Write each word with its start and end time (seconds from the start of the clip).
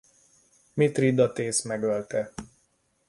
Mithridatész 0.73 1.61
megölte. 1.63 2.33